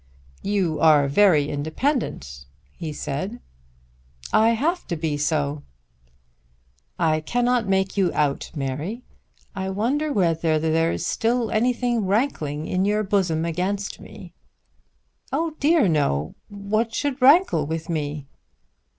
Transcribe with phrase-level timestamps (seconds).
[0.41, 3.39] "You are very independent," he said.
[4.33, 5.61] "I have to be so."
[6.97, 9.03] "I cannot make you out, Mary.
[9.55, 14.33] I wonder whether there is still anything rankling in your bosom against me."
[15.31, 16.33] "Oh dear no.
[16.47, 18.25] What should rankle with me?"